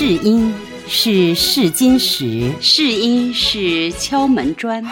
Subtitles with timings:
[0.00, 0.50] 试音
[0.88, 4.82] 是试金石，试音是敲门砖，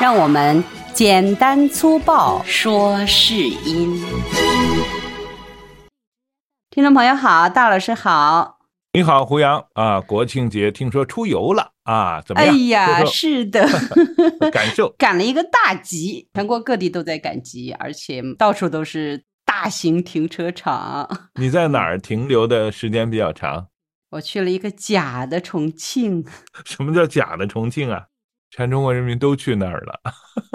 [0.00, 2.42] 让我们简单粗暴。
[2.44, 4.04] 说试音。
[6.68, 8.58] 听众朋友好，大老师好，
[8.92, 10.00] 你好，胡杨啊！
[10.00, 12.20] 国庆节听说出游了啊？
[12.26, 12.52] 怎么样？
[12.52, 13.68] 哎呀，说说是的，
[14.50, 21.08] 感受 赶了一个大集，全国各地都在赶集，而且到处都是大型停车场。
[21.40, 23.68] 你在哪儿停留的时间比较长？
[24.12, 26.24] 我去了一个假的重庆，
[26.64, 28.06] 什么叫假的重庆啊？
[28.50, 30.00] 全中国人民都去那儿了。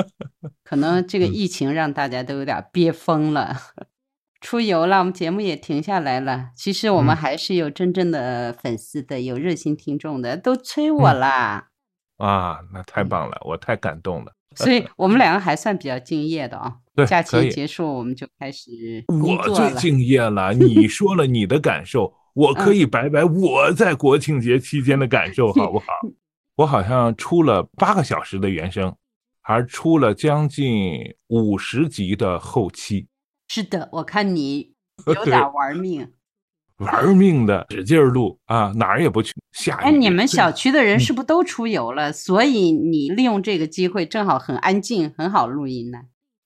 [0.63, 3.57] 可能这个嗯疫情让大家都有点憋疯了。
[4.39, 6.52] 出游了，我们节目也停下来了。
[6.55, 11.69] 其实我们嗯还是有真正的粉丝的，有热心听众的，都催我嗯啦。
[12.17, 14.33] 啊，那太棒了，我太感动了。
[14.55, 16.75] 所以我们两个还算比较敬业的啊。
[16.95, 19.71] 对假期结束，我们就开始工我最。
[19.71, 25.85] 敬业了，你说了你的感受，我可以摆摆我在国庆节期间的感受，好不好？
[26.55, 28.95] 我好像出了八个小时的原声，
[29.41, 33.07] 还出了将近五十集的后期，
[33.47, 34.71] 是的，我看你
[35.07, 36.07] 有点玩命。
[36.77, 39.33] 玩命的使劲儿录啊，哪儿也不去。
[39.51, 39.85] 下雨。
[39.85, 42.13] 哎，你们小区的人嗯是不是都出游了？
[42.13, 45.97] 所以你利用这个机会，正好很安静，很好录音呢。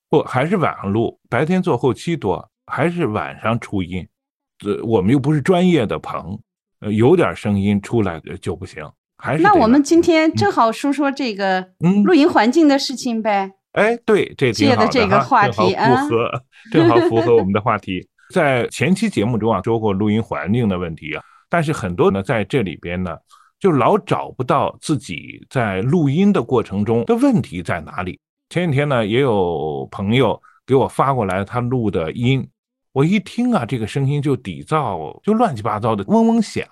[0.10, 4.08] 不还是晚上录，白天做后期多，还是晚上出音。
[4.66, 6.40] 呃，我们又不是专业的棚，
[6.82, 8.88] 呃，有点声音出来呃就不行。
[9.18, 13.52] 还是那我们今天正好说说这个嗯露营环境的事情呗。
[13.74, 18.06] 哎，对，这挺好借的这个哈话正好题啊符合，正好符合我们的话题。
[18.34, 23.16] 在前期节目中啊，说过录音环境的问题啊，但是很多呢在这里边呢，
[23.60, 28.20] 就老找不到自己在录音的过程中的问题在哪里。
[28.50, 32.46] 前几天呢，也有朋友给我发过来他录的音，
[32.94, 36.66] 我一听啊，这个声音就底噪，就乱七八糟的嗡嗡响。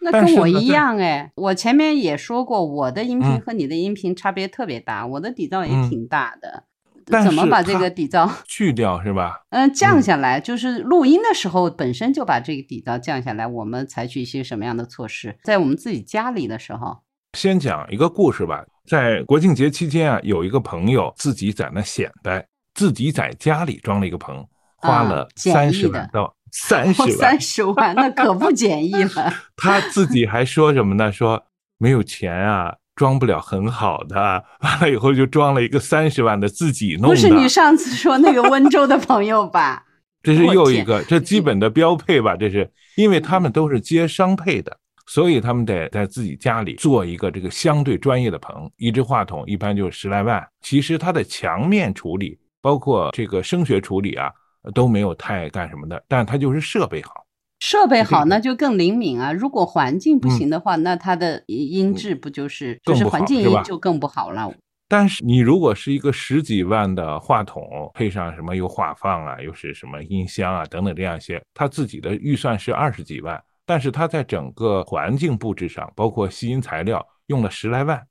[0.00, 6.64] 那跟我一样哎，我前面也说过，我的音频嗯和你的音频差别特别大，我的底噪也嗯挺大的。
[7.06, 9.40] 怎么把这个底噪去掉是吧？
[9.50, 10.38] 嗯降嗯下来？
[10.38, 15.36] 就是录音的时候本身就把这个底噪降下来，我们采取一些什么样的措施？
[15.42, 17.02] 在我们自己家里的时候，
[17.36, 18.64] 先讲一个故事吧。
[18.86, 24.44] 在国庆节期间啊，有一个朋友自己在那显摆，自己在家里装了一个棚，
[24.82, 29.32] 花啊了简三十万到三十万哦三，十万，那可不简易了。
[29.56, 31.10] 他自己还说什么呢？
[31.10, 31.42] 说
[31.78, 34.44] 没有钱啊，装不了很好的。
[34.60, 37.08] 完了以后就装了一个三十万的自己弄的。
[37.08, 39.84] 不是你上次说那个温州的朋友吧？
[40.22, 42.36] 这是又一个，这基本的标配吧？
[42.36, 44.76] 这是因为他们都是接商配的，
[45.06, 50.46] 所以他们得在自己家里做一个这个相对专业的棚，一支话筒一般就是十来万。
[50.60, 54.30] 其实它的墙面处理，包括这个声学处理啊，
[54.74, 57.26] 都没有太干什么的，但它就是设备好。
[57.60, 59.32] 设备好，那就更灵敏啊。
[59.32, 64.52] 如果环境不嗯行的话，那它的音质不就是就是环境音就更不好了。
[64.88, 78.04] 但是你如果是一个十几万的话筒，配上什么又话放啊，又是什么音箱啊等等这样一些，它自己的预算是二十几万，但是它在整个环境布置上，包括吸音材料用了十来万，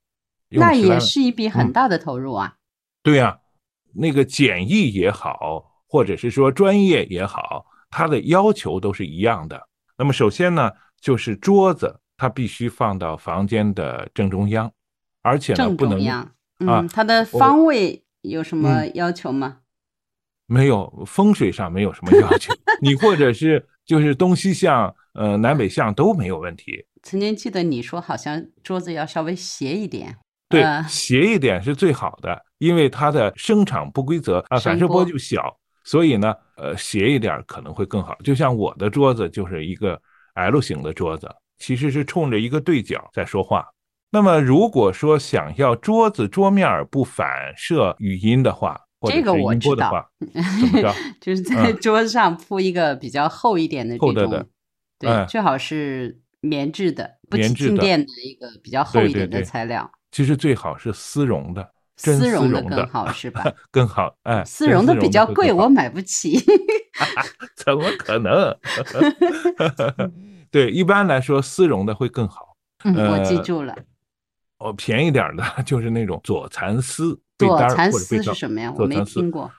[0.49, 2.55] 那了10来万也是一笔很嗯大的投入啊。
[3.03, 3.37] 对呀、
[3.93, 9.61] 那个简易也好，或者是说专业也好，它的要求都是一样的。
[9.97, 10.71] 那么首先呢，
[11.01, 14.71] 就是桌子它必须放到房间的正中央，
[15.21, 19.57] 而且呢正不能中央，啊嗯，它的方位有什么嗯要求吗？
[20.45, 26.85] 没有风水上没有什么要求， 你或者是就是东西向、呃南北向都没有问题。
[27.03, 30.15] 曾经记得你说好像桌子要稍微斜一点，
[30.47, 38.17] 对呃，斜一点是最好的，因为它的声场不规则啊，声反射波波就小，所以呢，呃，斜一点可能会更好。
[38.23, 39.99] 就像我的桌子就是一个
[40.35, 43.65] L 型的桌子，其实是冲着一个对角在说话。
[44.11, 50.93] 那么如果说想要桌子桌面儿不反射语音的话，或者这个是我知道音波的话， 怎么着？
[51.21, 54.47] 就是在嗯桌子上铺一个比较厚一点的这种，厚的的
[54.99, 63.43] 对，哎最好是棉质的，不静电的一个比较厚一点的材料，其实最好是丝绒的，真丝绒的绒更好是吧？
[63.71, 64.15] 更好。
[64.23, 66.39] 哎，丝绒的比较贵，我买不起。
[67.55, 68.55] 怎么可能？
[70.49, 72.55] 对，一般来说丝绒的会更好。
[72.83, 73.75] 嗯，我记呃住了。
[74.57, 78.73] 哦，便宜点儿的就是那种左蚕丝被左单或者被罩是什么呀？
[78.77, 79.51] 我没听过。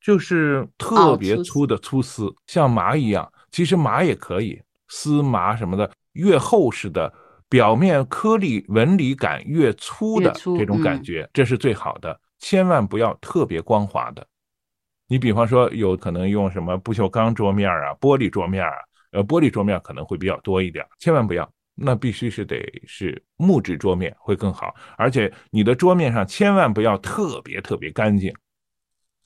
[0.00, 3.30] 就是特别粗的粗丝，像麻一样。
[3.50, 7.12] 其实麻也可以，丝麻什么的，越厚实的，
[7.48, 12.18] 表面颗粒纹理感越粗的这种感嗯觉，这是最好的。
[12.38, 14.26] 千万不要特别光滑的。
[15.08, 18.72] 你比方说，有可能用什么不锈钢桌面啊、玻璃桌面啊，
[19.12, 28.34] 呃，玻璃桌面可能会比较多一点，千万不要那必须是得是木质桌面会更好，而且你的桌面上千万不要特别特别干净，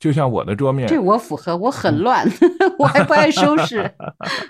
[0.00, 2.26] 就像我的桌面，这我符合，我很乱，
[2.78, 3.88] 我还不爱收拾。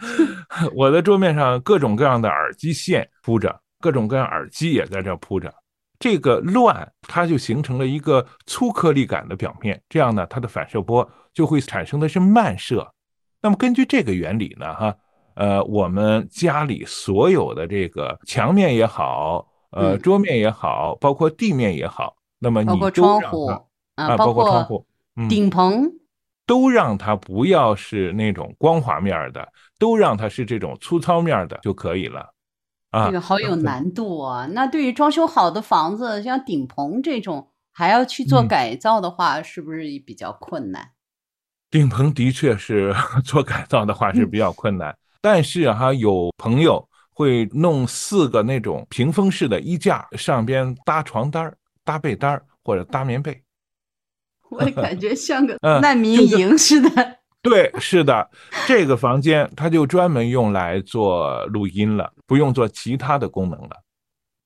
[0.75, 5.53] 我的桌面上各种各样的耳机线铺着，各种各样耳机也在这铺着，
[5.99, 12.89] 这个乱它就形成了一个粗颗粒感的表面，这样呢，它的反射波就会产生的是漫射。
[13.43, 14.95] 那么根据这个原理呢，哈，
[15.35, 23.59] 呃，我们家里所有的这个墙面也好，呃，桌面也好，包括地面也好，那么你包括都窗户让
[23.97, 24.90] 它啊，啊，包括窗户，嗯，
[25.29, 25.91] 顶棚，
[26.47, 29.47] 都让它不要是那种光滑面的，
[29.79, 32.35] 都让它是这种粗糙面的就可以了。
[32.91, 34.47] 啊，这个好有难度啊。
[34.53, 40.91] 那对于装修好的房子，像顶棚这种，还要去做嗯改造的话，是不是比较困难？
[41.71, 42.93] 顶棚的确是
[43.25, 53.41] 做改造的话是比较困难，但是哈、有朋友会弄四个那种屏风式的衣架，上边搭床单儿、搭被单儿或者搭棉被。
[54.51, 57.19] 我感觉像个嗯难民营似的。
[57.43, 58.31] 对，是的，
[58.67, 63.83] 这个房间它就专门用来做录音了，不用做其他的功能了。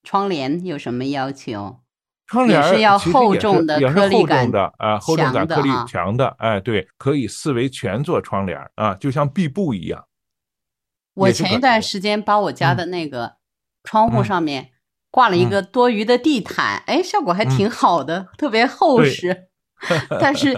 [0.05, 1.81] 窗帘有什么要求？
[2.27, 10.05] 窗帘儿也是要厚重的颗粒感重的啊，厚重感颗粒强的哎，对，可以四围全做窗帘儿啊，就像壁布一样。
[11.15, 13.35] 我前一段时间把我家嗯的那个
[13.83, 14.71] 窗户嗯上面
[15.11, 19.49] 挂了一嗯个多余的地毯，哎，效果还嗯挺好的，特别厚实。
[20.21, 20.49] 但是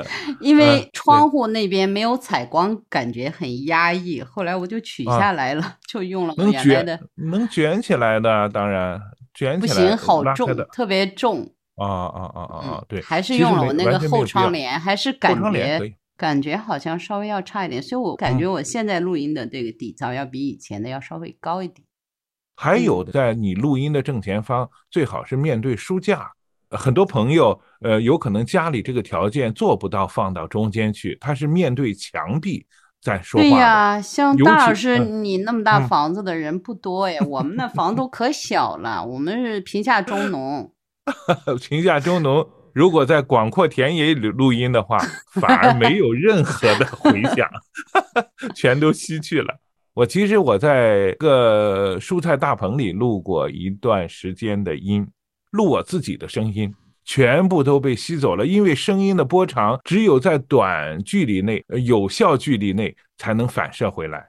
[0.40, 7.08] 因嗯为窗户那边没有采光，感觉很压抑，后来我就取啊下来了，就用了我原来的卷。
[7.30, 9.00] 能卷起来的，当然
[9.34, 11.52] 卷起来不行，好重特别重。
[11.76, 15.94] 啊啊啊啊对，还是用了我那个厚完全没有必要窗帘，还是感觉。
[16.18, 21.86] 感觉好像稍微要差一点，所以我感嗯觉我现在录音的这个底噪要比以前的要稍微高一点。
[22.56, 26.32] 还有嗯在你录音的正前方，最好是面对书架。
[26.70, 32.66] 呃很多朋友，呃，有可能家里这个条件做不到放到中间去，他是面对墙壁
[33.00, 33.46] 在说话。
[33.46, 40.72] 对呀，像大老师嗯你那么大嗯房子的人不多呀，我们那房都可小了，我们是贫下中农。
[41.62, 44.98] 贫下中农如果在广阔田野里录音的话，
[45.40, 47.48] 反而没有任何的回响，
[48.56, 49.60] 全都吸去了。
[49.94, 55.06] 我其实我在个蔬菜大棚里录过一段时间的音，
[55.50, 64.28] 录我自己的声音，全部都被吸走了，因为声音的波长只有在短距离内、呃有效距离内才能反射回来。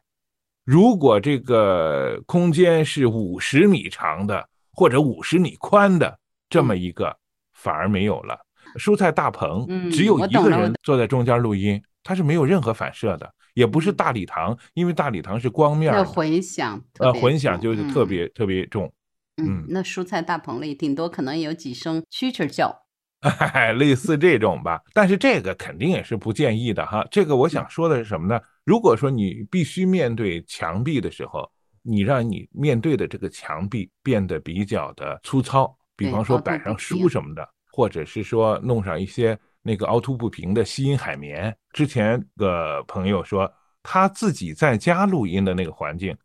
[0.64, 6.20] 如果这个空间是五十米长的或者五十米宽的
[6.50, 7.16] 这么一个，
[7.54, 8.38] 反而没有了。
[8.78, 18.92] 蔬菜大棚嗯只有一个人坐在中间录音，它是没有任何反射的，也不是嗯大礼堂，因为大礼堂是光面的，混响呃，别混响就是特嗯别特别重。
[19.38, 22.84] 嗯嗯，那蔬菜大棚里顶多可能有几声蛐蛐叫。
[23.22, 27.06] 哎， 类似这种吧，但是这个肯定也是不建议的哈。
[27.10, 28.40] 这个我嗯想说的是什么呢？
[28.64, 31.50] 如果说你必须面对墙壁的时候，
[31.82, 41.56] 你让你面对的这个墙壁变得比较的粗糙，比方说摆上书什么的，或者是说弄上一些那个凹凸不平的吸音海绵。
[41.72, 43.52] 之前个朋友说
[43.82, 46.16] 他自己在家录音的那个环境，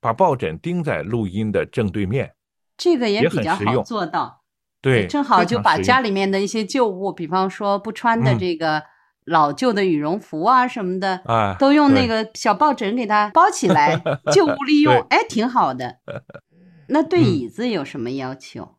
[0.00, 2.30] 把抱枕钉在录音的正对面，
[2.76, 4.42] 这个也也比较好做到，
[4.80, 8.82] 对，正好就把家里面的一些旧物，比方说不穿的嗯这个
[9.24, 13.96] 老旧的羽绒服啊什么的，啊，都用那个小抱枕给它包起来，
[14.32, 15.98] 旧物利用对，哎，挺好的。
[16.88, 18.76] 那对嗯椅子有什么要求？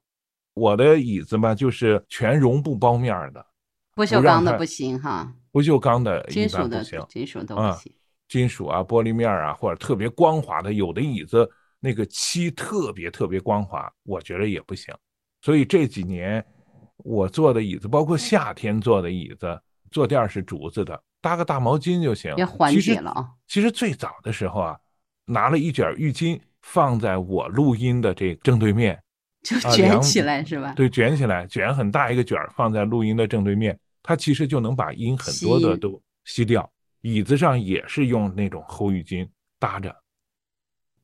[0.54, 3.46] 我的椅子嘛，就是全绒布包面儿的，
[3.96, 7.92] 不锈钢的不行哈，不锈钢的金属的金属都不啊行。
[8.28, 11.50] 金属啊、玻璃面啊，或者特别光滑的，有的椅子
[11.86, 14.96] 那个漆特别特别光滑，我觉得也不行。
[15.42, 16.42] 所以这几年
[16.96, 19.62] 我坐的椅子，包括夏天坐的椅子，
[19.92, 23.30] 坐垫儿是竹子的，搭个大毛巾就行，也缓解了啊。
[23.50, 24.80] 其实最早的时候啊，
[25.25, 28.98] 拿了一卷浴巾放在我录音的这正对面，
[29.44, 30.72] 就卷起来是吧？
[30.78, 36.72] 对，卷起来，卷很大一个卷儿放在录音的正对面，它其实就能把音很多的都吸掉。
[37.02, 39.28] 椅子上也是用那种厚浴巾
[39.60, 39.94] 搭着，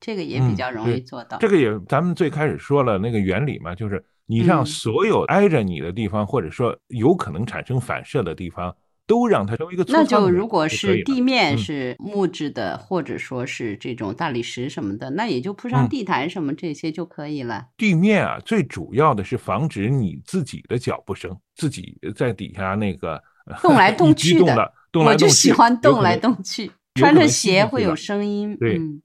[0.00, 1.36] 这个也比嗯较容易做到。
[1.38, 8.74] 这个也咱们最开始说了那个原理嘛，就是你让嗯所有挨着你的地方，或者说有可能产生反射的地方，
[9.06, 17.66] 都让它成为一个粗那糙的就如果是地面嗯是木质的，或者说是这种大理石什么的，那也就铺上嗯地毯什么这些就可以了。
[17.76, 23.20] 地面啊，最主要的是防止你自己的脚步声，自己在底下那个
[23.60, 28.56] 动来动去的我就喜欢动来动去，穿着鞋会有声音。
[28.58, 29.02] 对嗯，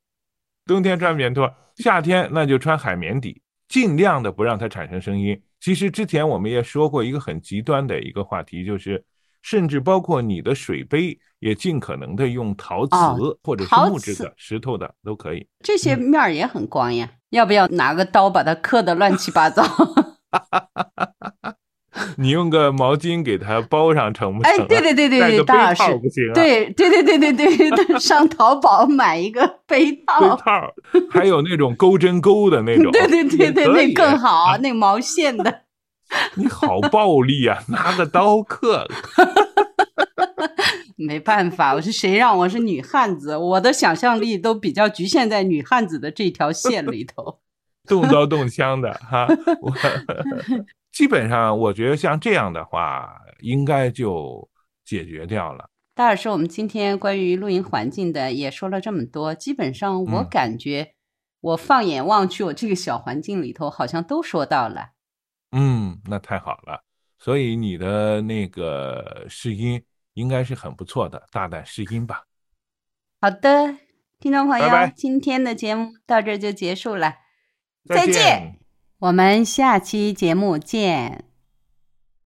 [0.65, 5.39] 冬天穿棉拖，夏天那就穿海绵底，尽量的不让它产生声音。
[5.59, 9.03] 其实之前我们也说过一个很极端的一个话题，就是
[9.43, 15.47] 甚至包括你的水杯也尽可能的用陶瓷哦或者是木质的、石头的都可以。
[15.63, 19.63] 这些面儿也很光呀，要不要拿个刀把它刻得乱七八糟？
[22.17, 26.33] 你用个毛巾给它包上成不成哎啊？，对对对对大老师，套不行啊？
[26.33, 30.35] 对对对对对对，上淘宝买一个杯杯套。
[30.37, 30.73] 套，
[31.11, 35.61] 还有那种钩针钩的那种， 对对对对，那也可以更好，啊那毛线的。
[36.35, 37.63] 你好暴力啊！
[37.67, 38.87] 拿个刀刻，
[40.95, 47.39] 没办法，我是谁让我是女汉子，我的想象力都比较局限在女汉子的这条线里头。
[47.87, 49.27] 动刀动枪的哈。
[49.61, 49.73] 我
[50.95, 54.49] 基本上，我觉得像这样的话，应该就
[54.85, 55.69] 解决掉了。
[55.93, 60.93] 大老师，我们今天关于露营环境的也说了这么多，基本上我嗯感觉
[61.41, 64.91] 我放眼望去，我这个小环境里头好像都说到了。
[65.51, 66.81] 嗯，那太好了。
[67.19, 69.83] 所以你的那个试音
[70.13, 72.23] 应该是很不错的，大胆试音吧。
[73.19, 73.75] 好的，
[74.19, 77.15] 听众朋友，拜拜今天的节目到这儿就结束了，
[77.83, 78.59] 再再见
[78.97, 81.25] 我们下期节目见。